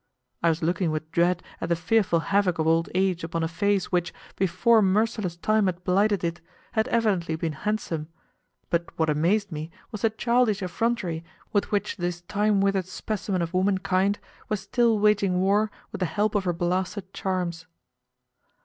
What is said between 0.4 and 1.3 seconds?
I was looking with